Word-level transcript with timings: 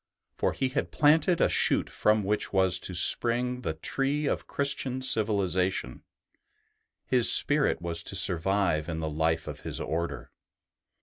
For 0.33 0.53
he 0.53 0.69
had 0.69 0.89
planted 0.91 1.39
a 1.39 1.47
shoot 1.47 1.87
from 1.87 2.23
which 2.23 2.51
was 2.51 2.79
to 2.79 2.95
spring 2.95 3.61
the 3.61 3.73
tree 3.75 4.25
of 4.25 4.47
Christian 4.47 4.99
civilization; 5.03 6.01
his 7.05 7.31
spirit 7.31 7.83
was 7.83 8.01
to 8.05 8.15
survive 8.15 8.89
in 8.89 8.97
the 8.97 9.07
life 9.07 9.47
of 9.47 9.59
his 9.59 9.79
Order. 9.79 10.31